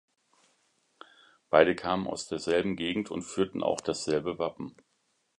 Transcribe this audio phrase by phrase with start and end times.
[1.51, 4.75] Beide kamen aus derselben Gegend und führten auch dasselbe Wappen.